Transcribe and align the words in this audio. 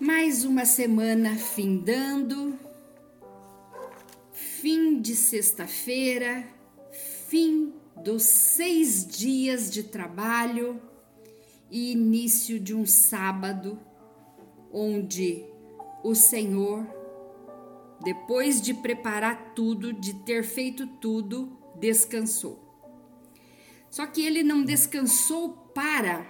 Mais 0.00 0.44
uma 0.44 0.64
semana 0.64 1.36
findando, 1.36 2.58
fim 4.32 5.00
de 5.00 5.14
sexta-feira, 5.14 6.44
fim 7.28 7.72
dos 8.02 8.24
seis 8.24 9.06
dias 9.06 9.70
de 9.70 9.84
trabalho. 9.84 10.82
E 11.70 11.92
início 11.92 12.58
de 12.58 12.74
um 12.74 12.84
sábado, 12.84 13.78
onde 14.72 15.44
o 16.02 16.14
Senhor, 16.14 16.86
depois 18.02 18.60
de 18.60 18.74
preparar 18.74 19.54
tudo, 19.54 19.92
de 19.92 20.14
ter 20.24 20.44
feito 20.44 20.86
tudo, 20.86 21.56
descansou. 21.78 22.60
Só 23.90 24.06
que 24.06 24.24
ele 24.24 24.42
não 24.42 24.64
descansou 24.64 25.50
para 25.72 26.26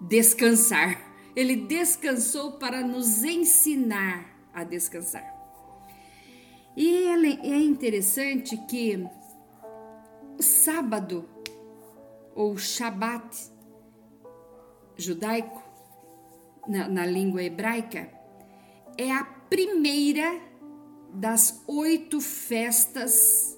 descansar 0.00 1.05
ele 1.36 1.54
descansou 1.54 2.52
para 2.52 2.80
nos 2.80 3.22
ensinar 3.22 4.34
a 4.54 4.64
descansar. 4.64 5.36
E 6.74 7.06
é 7.06 7.58
interessante 7.58 8.56
que 8.66 9.06
o 10.38 10.42
sábado, 10.42 11.28
ou 12.34 12.56
Shabat 12.56 13.52
judaico, 14.96 15.62
na, 16.66 16.88
na 16.88 17.06
língua 17.06 17.42
hebraica, 17.42 18.10
é 18.98 19.12
a 19.12 19.24
primeira 19.24 20.40
das 21.12 21.62
oito 21.66 22.20
festas 22.20 23.56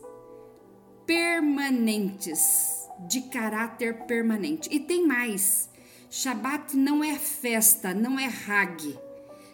permanentes, 1.06 2.86
de 3.08 3.22
caráter 3.22 4.04
permanente. 4.06 4.68
E 4.70 4.78
tem 4.80 5.06
mais. 5.06 5.70
Shabat 6.10 6.74
não 6.76 7.04
é 7.04 7.14
festa, 7.14 7.92
não 7.92 8.18
é 8.18 8.26
Hag. 8.26 8.98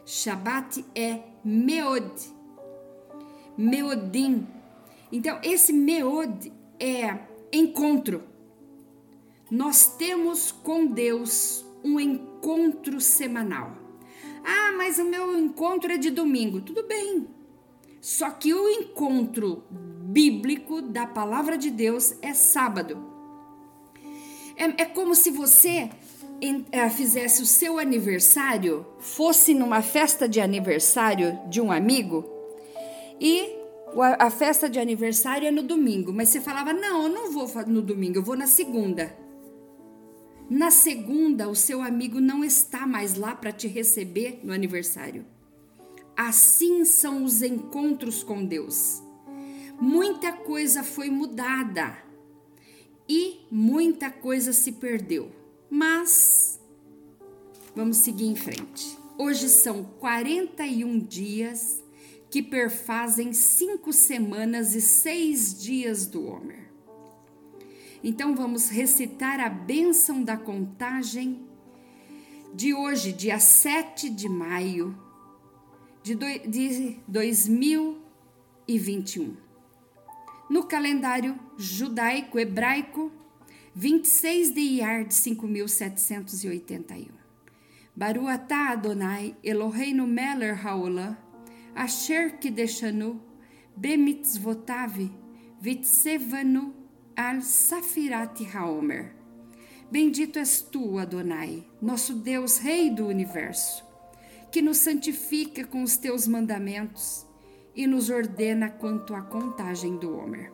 Shabat 0.06 0.84
é 0.94 1.20
Meod. 1.44 2.12
Meodim. 3.56 4.46
Então, 5.10 5.38
esse 5.42 5.72
Meod 5.72 6.52
é 6.78 7.18
encontro. 7.52 8.22
Nós 9.50 9.96
temos 9.96 10.52
com 10.52 10.86
Deus 10.86 11.64
um 11.82 11.98
encontro 11.98 13.00
semanal. 13.00 13.76
Ah, 14.44 14.72
mas 14.76 14.98
o 14.98 15.04
meu 15.04 15.38
encontro 15.38 15.92
é 15.92 15.96
de 15.96 16.10
domingo. 16.10 16.60
Tudo 16.60 16.86
bem. 16.86 17.26
Só 18.00 18.30
que 18.30 18.52
o 18.52 18.68
encontro 18.68 19.64
bíblico 19.70 20.82
da 20.82 21.06
palavra 21.06 21.56
de 21.56 21.70
Deus 21.70 22.14
é 22.20 22.34
sábado. 22.34 23.12
É, 24.56 24.82
é 24.82 24.84
como 24.84 25.14
se 25.14 25.30
você 25.30 25.90
fizesse 26.90 27.42
o 27.42 27.46
seu 27.46 27.78
aniversário, 27.78 28.86
fosse 28.98 29.54
numa 29.54 29.82
festa 29.82 30.28
de 30.28 30.40
aniversário 30.40 31.38
de 31.48 31.60
um 31.60 31.72
amigo 31.72 32.24
e 33.20 33.64
a 34.18 34.28
festa 34.28 34.68
de 34.68 34.78
aniversário 34.80 35.46
é 35.46 35.50
no 35.50 35.62
domingo, 35.62 36.12
mas 36.12 36.28
você 36.28 36.40
falava: 36.40 36.72
Não, 36.72 37.04
eu 37.04 37.08
não 37.08 37.30
vou 37.30 37.48
no 37.66 37.80
domingo, 37.80 38.18
eu 38.18 38.22
vou 38.22 38.36
na 38.36 38.46
segunda. 38.46 39.16
Na 40.50 40.70
segunda, 40.70 41.48
o 41.48 41.54
seu 41.54 41.80
amigo 41.80 42.20
não 42.20 42.44
está 42.44 42.86
mais 42.86 43.14
lá 43.14 43.34
para 43.34 43.52
te 43.52 43.66
receber 43.66 44.40
no 44.42 44.52
aniversário. 44.52 45.24
Assim 46.16 46.84
são 46.84 47.24
os 47.24 47.42
encontros 47.42 48.22
com 48.22 48.44
Deus. 48.44 49.02
Muita 49.80 50.32
coisa 50.32 50.82
foi 50.82 51.08
mudada 51.08 51.96
e 53.08 53.46
muita 53.50 54.10
coisa 54.10 54.52
se 54.52 54.72
perdeu. 54.72 55.43
Mas 55.76 56.60
vamos 57.74 57.96
seguir 57.96 58.26
em 58.26 58.36
frente. 58.36 58.96
Hoje 59.18 59.48
são 59.48 59.82
41 59.82 61.00
dias 61.00 61.82
que 62.30 62.40
perfazem 62.40 63.32
cinco 63.32 63.92
semanas 63.92 64.76
e 64.76 64.80
seis 64.80 65.60
dias 65.60 66.06
do 66.06 66.28
Homer. 66.28 66.70
Então 68.04 68.36
vamos 68.36 68.68
recitar 68.68 69.40
a 69.40 69.48
bênção 69.48 70.22
da 70.22 70.36
contagem 70.36 71.44
de 72.54 72.72
hoje, 72.72 73.12
dia 73.12 73.40
7 73.40 74.10
de 74.10 74.28
maio 74.28 74.96
de 76.04 76.14
2021. 77.08 79.36
No 80.48 80.68
calendário 80.68 81.36
judaico 81.58 82.38
hebraico, 82.38 83.10
26 83.76 84.54
de 84.54 84.60
Iyar 84.60 85.04
de 85.04 85.14
5781. 85.14 87.08
Baru 87.96 88.28
atah 88.28 88.70
Adonai 88.70 89.34
Eloheinu 89.42 90.06
meler 90.06 90.54
haolam, 90.54 91.16
asher 91.74 92.38
kideshanu 92.38 93.20
bemitzvotav 93.76 95.10
vitsevanu 95.60 96.72
al 97.16 97.42
safirat 97.42 98.38
haomer. 98.54 99.12
Bendito 99.90 100.38
és 100.38 100.62
tu, 100.62 100.98
Adonai, 100.98 101.66
nosso 101.82 102.14
Deus, 102.14 102.58
Rei 102.58 102.90
do 102.90 103.08
universo, 103.08 103.84
que 104.52 104.62
nos 104.62 104.78
santifica 104.78 105.64
com 105.64 105.82
os 105.82 105.96
teus 105.96 106.28
mandamentos 106.28 107.26
e 107.74 107.88
nos 107.88 108.08
ordena 108.08 108.70
quanto 108.70 109.14
à 109.14 109.22
contagem 109.22 109.96
do 109.96 110.16
Homer. 110.16 110.52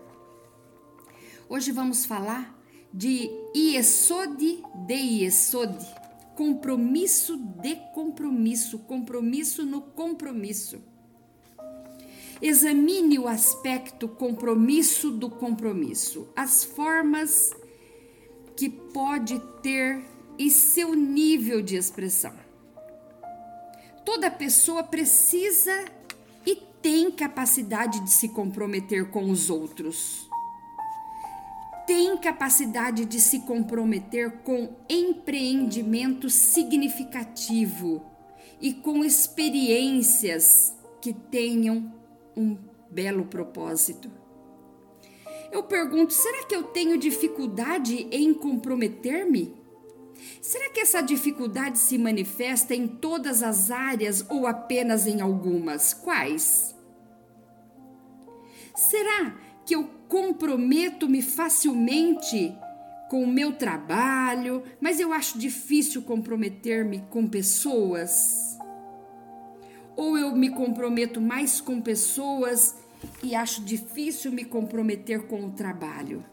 Hoje 1.49 1.71
vamos 1.71 2.07
falar 2.07 2.60
de 2.93 3.31
Iesod 3.55 4.63
de 4.87 4.95
Iesod, 4.95 5.77
compromisso 6.35 7.37
de 7.37 7.77
compromisso, 7.95 8.79
compromisso 8.81 9.65
no 9.65 9.81
compromisso. 9.81 10.81
Examine 12.43 13.19
o 13.19 13.29
aspecto 13.29 14.09
compromisso 14.09 15.11
do 15.11 15.29
compromisso, 15.29 16.29
as 16.35 16.65
formas 16.65 17.51
que 18.57 18.69
pode 18.71 19.39
ter 19.63 20.03
e 20.39 20.51
seu 20.51 20.95
nível 20.95 21.61
de 21.61 21.77
expressão. 21.77 22.33
Toda 24.05 24.31
pessoa 24.31 24.83
precisa 24.83 25.85
e 26.47 26.57
tem 26.81 27.11
capacidade 27.11 28.01
de 28.01 28.11
se 28.11 28.31
comprometer 28.31 29.11
com 29.11 29.31
os 29.31 29.51
outros 29.51 30.30
tem 31.91 32.17
capacidade 32.17 33.05
de 33.05 33.21
se 33.21 33.41
comprometer 33.41 34.43
com 34.45 34.77
empreendimento 34.89 36.31
significativo 36.31 38.07
e 38.61 38.73
com 38.73 39.05
experiências 39.05 40.73
que 41.01 41.13
tenham 41.13 41.93
um 42.37 42.57
belo 42.89 43.25
propósito. 43.25 44.09
Eu 45.51 45.65
pergunto: 45.65 46.13
será 46.13 46.45
que 46.45 46.55
eu 46.55 46.63
tenho 46.63 46.97
dificuldade 46.97 48.07
em 48.13 48.33
comprometer-me? 48.35 49.53
Será 50.41 50.71
que 50.71 50.79
essa 50.79 51.01
dificuldade 51.01 51.77
se 51.77 51.99
manifesta 51.99 52.73
em 52.73 52.87
todas 52.87 53.43
as 53.43 53.69
áreas 53.69 54.25
ou 54.31 54.47
apenas 54.47 55.09
em 55.09 55.21
algumas? 55.21 55.93
Quais? 55.93 56.73
Será 58.77 59.37
que 59.67 59.75
eu 59.75 59.99
comprometo-me 60.11 61.23
facilmente 61.23 62.53
com 63.09 63.23
o 63.23 63.29
meu 63.29 63.53
trabalho, 63.53 64.65
mas 64.81 64.99
eu 64.99 65.13
acho 65.13 65.39
difícil 65.39 66.03
comprometer-me 66.03 67.05
com 67.11 67.29
pessoas. 67.29 68.59
Ou 69.97 70.19
eu 70.19 70.35
me 70.35 70.51
comprometo 70.51 71.21
mais 71.21 71.61
com 71.61 71.81
pessoas 71.81 72.77
e 73.23 73.37
acho 73.37 73.63
difícil 73.63 74.33
me 74.33 74.45
comprometer 74.45 75.27
com 75.29 75.47
o 75.47 75.53
trabalho. 75.53 76.25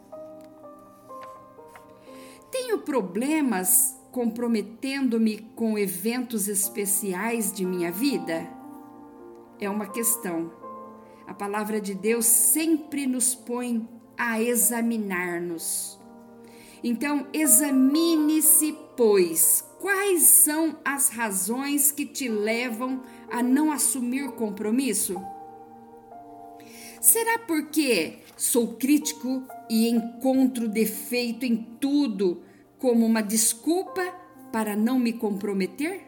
Tenho 2.52 2.80
problemas 2.80 3.96
comprometendo-me 4.12 5.38
com 5.56 5.78
eventos 5.78 6.48
especiais 6.48 7.52
de 7.52 7.64
minha 7.64 7.92
vida? 7.92 8.48
É 9.60 9.70
uma 9.70 9.86
questão. 9.86 10.67
A 11.28 11.34
palavra 11.34 11.82
de 11.82 11.94
Deus 11.94 12.26
sempre 12.26 13.06
nos 13.06 13.36
põe 13.36 13.88
a 14.18 14.42
examinar-nos. 14.42 16.00
Então, 16.82 17.28
examine-se, 17.34 18.74
pois, 18.96 19.64
quais 19.80 20.24
são 20.24 20.78
as 20.86 21.10
razões 21.10 21.92
que 21.92 22.06
te 22.06 22.30
levam 22.30 23.04
a 23.30 23.44
não 23.44 23.72
assumir 23.72 24.32
compromisso? 24.32 25.22
Será 27.02 27.40
porque 27.40 28.20
sou 28.38 28.76
crítico 28.76 29.44
e 29.70 29.90
encontro 29.90 30.68
defeito 30.68 31.46
em 31.46 31.58
tudo 31.80 32.42
como 32.80 33.06
uma 33.06 33.22
desculpa 33.22 34.02
para 34.52 34.76
não 34.76 34.98
me 34.98 35.12
comprometer? 35.12 36.08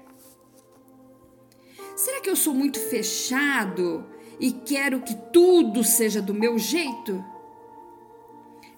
Será 1.96 2.22
que 2.22 2.30
eu 2.30 2.36
sou 2.36 2.54
muito 2.54 2.80
fechado 2.80 4.06
e 4.40 4.52
quero 4.52 5.02
que 5.02 5.16
tudo 5.16 5.84
seja 5.84 6.22
do 6.22 6.34
meu 6.34 6.58
jeito, 6.58 7.24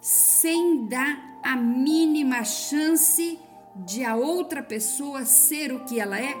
sem 0.00 0.86
dar 0.86 1.38
a 1.42 1.56
mínima 1.56 2.44
chance 2.44 3.38
de 3.76 4.04
a 4.04 4.16
outra 4.16 4.62
pessoa 4.62 5.24
ser 5.24 5.72
o 5.72 5.84
que 5.84 6.00
ela 6.00 6.20
é? 6.20 6.36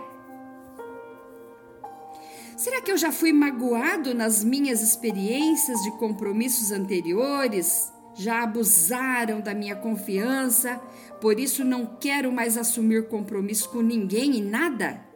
Será 2.56 2.80
que 2.80 2.92
eu 2.92 2.96
já 2.96 3.10
fui 3.10 3.32
magoado 3.32 4.14
nas 4.14 4.44
minhas 4.44 4.82
experiências 4.82 5.80
de 5.82 5.90
compromissos 5.92 6.70
anteriores? 6.70 7.92
Já 8.14 8.42
abusaram 8.42 9.40
da 9.40 9.54
minha 9.54 9.74
confiança, 9.74 10.80
por 11.20 11.40
isso 11.40 11.64
não 11.64 11.86
quero 11.86 12.30
mais 12.30 12.58
assumir 12.58 13.08
compromisso 13.08 13.70
com 13.70 13.80
ninguém 13.80 14.36
e 14.36 14.42
nada? 14.42 15.11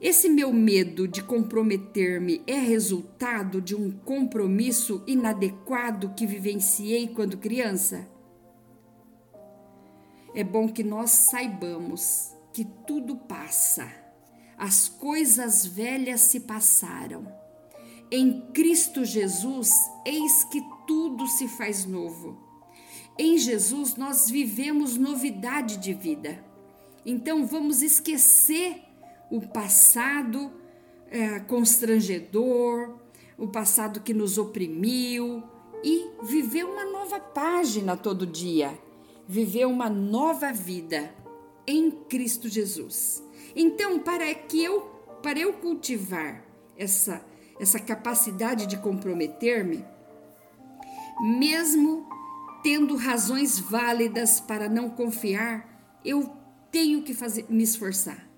Esse 0.00 0.28
meu 0.28 0.52
medo 0.52 1.06
de 1.06 1.22
comprometer-me 1.22 2.42
é 2.46 2.58
resultado 2.58 3.60
de 3.60 3.74
um 3.74 3.90
compromisso 3.90 5.02
inadequado 5.06 6.14
que 6.16 6.26
vivenciei 6.26 7.08
quando 7.08 7.36
criança? 7.36 8.08
É 10.34 10.42
bom 10.42 10.68
que 10.68 10.82
nós 10.82 11.10
saibamos 11.10 12.34
que 12.52 12.64
tudo 12.86 13.16
passa 13.16 14.00
as 14.60 14.90
coisas 14.90 15.64
velhas 15.64 16.20
se 16.20 16.40
passaram. 16.40 17.26
Em 18.10 18.42
Cristo 18.52 19.06
Jesus, 19.06 19.72
eis 20.04 20.44
que 20.44 20.62
tudo 20.86 21.26
se 21.26 21.48
faz 21.48 21.86
novo. 21.86 22.38
Em 23.18 23.38
Jesus 23.38 23.96
nós 23.96 24.28
vivemos 24.28 24.98
novidade 24.98 25.78
de 25.78 25.94
vida. 25.94 26.44
Então 27.06 27.46
vamos 27.46 27.80
esquecer 27.80 28.82
o 29.30 29.40
passado 29.40 30.50
é, 31.08 31.40
constrangedor, 31.40 32.98
o 33.38 33.48
passado 33.48 34.00
que 34.00 34.12
nos 34.12 34.36
oprimiu 34.38 35.42
e 35.82 36.10
viver 36.22 36.64
uma 36.64 36.84
nova 36.84 37.18
página 37.18 37.96
todo 37.96 38.26
dia, 38.26 38.78
viver 39.26 39.66
uma 39.66 39.88
nova 39.88 40.52
vida 40.52 41.14
em 41.66 41.90
Cristo 41.90 42.48
Jesus. 42.48 43.22
Então, 43.54 43.98
para 43.98 44.34
que 44.34 44.62
eu 44.62 44.98
para 45.22 45.38
eu 45.38 45.52
cultivar 45.54 46.42
essa 46.76 47.24
essa 47.58 47.78
capacidade 47.78 48.64
de 48.66 48.78
comprometer-me, 48.78 49.84
mesmo 51.20 52.08
tendo 52.62 52.96
razões 52.96 53.58
válidas 53.58 54.40
para 54.40 54.66
não 54.66 54.88
confiar, 54.88 56.00
eu 56.02 56.34
tenho 56.70 57.02
que 57.02 57.12
fazer 57.12 57.44
me 57.50 57.62
esforçar. 57.62 58.29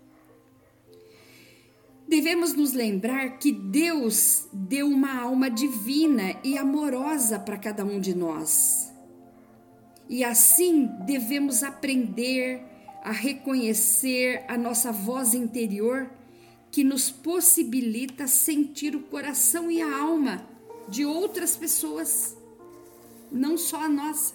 Devemos 2.13 2.53
nos 2.53 2.75
lembrar 2.75 3.39
que 3.39 3.51
Deus 3.51 4.47
deu 4.53 4.87
uma 4.87 5.23
alma 5.23 5.51
divina 5.51 6.39
e 6.45 6.59
amorosa 6.59 7.39
para 7.39 7.57
cada 7.57 7.87
um 7.87 7.99
de 7.99 8.15
nós. 8.15 8.93
E 10.11 10.23
assim 10.23 10.91
devemos 11.07 11.63
aprender 11.63 12.63
a 13.03 13.13
reconhecer 13.13 14.45
a 14.47 14.59
nossa 14.59 14.93
voz 14.93 15.33
interior 15.33 16.11
que 16.71 16.85
nos 16.85 17.11
possibilita 17.11 18.27
sentir 18.27 18.95
o 18.95 19.05
coração 19.05 19.71
e 19.71 19.81
a 19.81 19.97
alma 19.99 20.47
de 20.91 21.07
outras 21.07 21.57
pessoas, 21.57 22.37
não 23.31 23.57
só 23.57 23.85
a 23.85 23.89
nossa. 23.89 24.35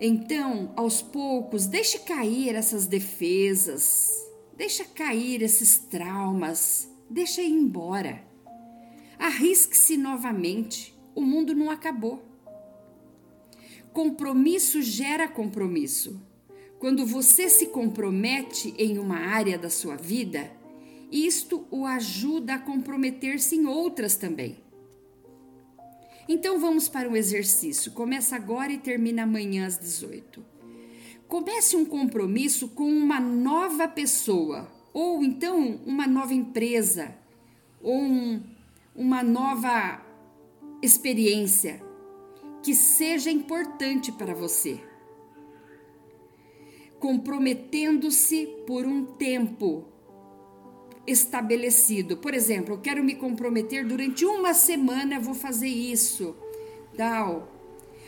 Então, 0.00 0.72
aos 0.76 1.02
poucos, 1.02 1.66
deixe 1.66 1.98
cair 1.98 2.54
essas 2.54 2.86
defesas, 2.86 4.21
deixa 4.56 4.84
cair 4.84 5.42
esses 5.42 5.78
traumas, 5.78 6.90
deixa 7.08 7.42
ir 7.42 7.50
embora. 7.50 8.24
Arrisque-se 9.18 9.96
novamente, 9.96 10.94
o 11.14 11.22
mundo 11.22 11.54
não 11.54 11.70
acabou. 11.70 12.22
Compromisso 13.92 14.80
gera 14.80 15.28
compromisso. 15.28 16.20
Quando 16.78 17.06
você 17.06 17.48
se 17.48 17.66
compromete 17.66 18.74
em 18.76 18.98
uma 18.98 19.18
área 19.18 19.56
da 19.56 19.70
sua 19.70 19.96
vida, 19.96 20.50
isto 21.12 21.66
o 21.70 21.84
ajuda 21.86 22.54
a 22.54 22.58
comprometer-se 22.58 23.54
em 23.54 23.66
outras 23.66 24.16
também. 24.16 24.58
Então 26.28 26.58
vamos 26.58 26.88
para 26.88 27.08
o 27.08 27.16
exercício. 27.16 27.92
Começa 27.92 28.34
agora 28.34 28.72
e 28.72 28.78
termina 28.78 29.24
amanhã 29.24 29.66
às 29.66 29.78
18. 29.78 30.51
Comece 31.32 31.76
um 31.76 31.86
compromisso 31.86 32.68
com 32.68 32.84
uma 32.84 33.18
nova 33.18 33.88
pessoa, 33.88 34.70
ou 34.92 35.24
então 35.24 35.80
uma 35.86 36.06
nova 36.06 36.34
empresa, 36.34 37.14
ou 37.80 38.02
um, 38.02 38.42
uma 38.94 39.22
nova 39.22 40.04
experiência 40.82 41.82
que 42.62 42.74
seja 42.74 43.30
importante 43.30 44.12
para 44.12 44.34
você 44.34 44.78
comprometendo-se 47.00 48.46
por 48.66 48.84
um 48.84 49.02
tempo 49.02 49.86
estabelecido. 51.06 52.18
Por 52.18 52.34
exemplo, 52.34 52.74
eu 52.74 52.80
quero 52.82 53.02
me 53.02 53.14
comprometer 53.14 53.86
durante 53.86 54.26
uma 54.26 54.52
semana, 54.52 55.18
vou 55.18 55.32
fazer 55.32 55.68
isso. 55.68 56.36
Tal. 56.94 57.50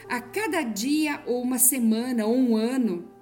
A 0.07 0.21
cada 0.21 0.61
dia 0.61 1.23
ou 1.27 1.41
uma 1.41 1.59
semana 1.59 2.27
ou 2.27 2.37
um 2.37 2.55
ano 2.55 3.14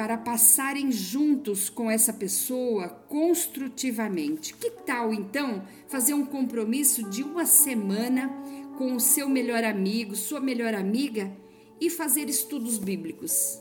para 0.00 0.16
passarem 0.16 0.90
juntos 0.90 1.68
com 1.68 1.90
essa 1.90 2.10
pessoa 2.10 2.88
construtivamente. 3.06 4.54
Que 4.54 4.70
tal 4.70 5.12
então 5.12 5.62
fazer 5.88 6.14
um 6.14 6.24
compromisso 6.24 7.02
de 7.10 7.22
uma 7.22 7.44
semana 7.44 8.30
com 8.78 8.96
o 8.96 8.98
seu 8.98 9.28
melhor 9.28 9.62
amigo, 9.62 10.16
sua 10.16 10.40
melhor 10.40 10.72
amiga 10.72 11.30
e 11.78 11.90
fazer 11.90 12.30
estudos 12.30 12.78
bíblicos? 12.78 13.60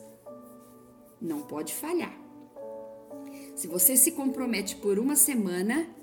não 1.22 1.42
pode 1.42 1.74
falhar. 1.74 2.18
Se 3.54 3.68
você 3.68 3.98
se 3.98 4.14
compromete 4.14 4.78
por 4.78 4.98
uma 4.98 5.18
semana, 5.18 5.94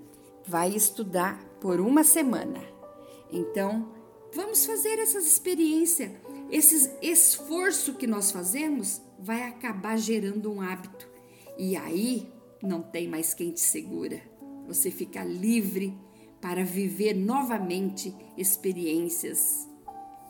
vai 0.46 0.68
estudar 0.76 1.42
por 1.62 1.80
uma 1.80 2.04
semana. 2.04 2.62
Então, 3.32 3.90
vamos 4.34 4.66
fazer 4.66 4.98
essas 4.98 5.26
experiências. 5.26 6.12
Esse 6.50 6.90
esforço 7.00 7.94
que 7.94 8.06
nós 8.06 8.30
fazemos 8.30 9.00
vai 9.18 9.42
acabar 9.42 9.96
gerando 9.96 10.52
um 10.52 10.60
hábito. 10.60 11.08
E 11.58 11.76
aí 11.76 12.30
não 12.62 12.82
tem 12.82 13.08
mais 13.08 13.34
quem 13.34 13.52
te 13.52 13.60
segura. 13.60 14.20
Você 14.66 14.90
fica 14.90 15.24
livre 15.24 15.96
para 16.40 16.64
viver 16.64 17.14
novamente 17.14 18.14
experiências. 18.36 19.68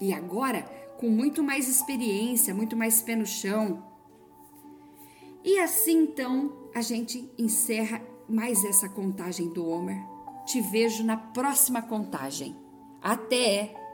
E 0.01 0.13
agora, 0.13 0.63
com 0.99 1.09
muito 1.09 1.43
mais 1.43 1.69
experiência, 1.69 2.55
muito 2.55 2.77
mais 2.77 3.03
pé 3.03 3.17
no 3.17 3.27
chão, 3.27 3.83
e 5.47 5.61
assim 5.61 6.03
então 6.03 6.53
a 6.75 6.81
gente 6.81 7.31
encerra 7.39 8.03
mais 8.29 8.65
essa 8.65 8.89
contagem 8.89 9.49
do 9.49 9.65
Homer. 9.65 9.97
Te 10.45 10.61
vejo 10.61 11.05
na 11.05 11.17
próxima 11.17 11.81
contagem. 11.81 12.57
Até! 13.01 13.86